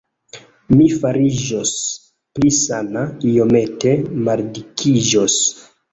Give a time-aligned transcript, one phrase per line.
[0.77, 1.73] Mi fariĝos
[2.37, 3.03] pli sana,
[3.33, 3.95] iomete
[4.29, 5.37] maldikiĝos.